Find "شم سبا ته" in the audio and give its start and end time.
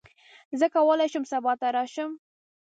1.11-1.67